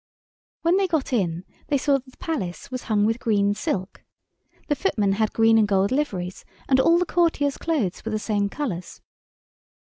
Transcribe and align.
When 0.63 0.77
they 0.77 0.87
got 0.87 1.13
in 1.13 1.45
they 1.67 1.77
saw 1.77 1.99
that 1.99 2.09
the 2.09 2.17
Palace 2.17 2.71
was 2.71 2.85
hung 2.85 3.05
with 3.05 3.19
green 3.19 3.53
silk. 3.53 4.03
The 4.67 4.73
footmen 4.75 5.11
had 5.11 5.31
green 5.31 5.59
and 5.59 5.67
gold 5.67 5.91
liveries, 5.91 6.43
and 6.67 6.79
all 6.79 6.97
the 6.97 7.05
courtiers' 7.05 7.57
clothes 7.59 8.03
were 8.03 8.11
the 8.11 8.17
same 8.17 8.49
colours. 8.49 8.99